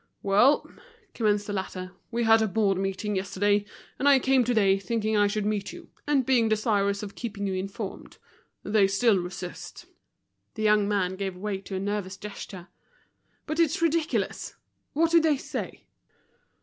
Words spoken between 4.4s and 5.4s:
today, thinking I